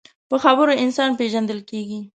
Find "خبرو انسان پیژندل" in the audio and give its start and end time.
0.43-1.59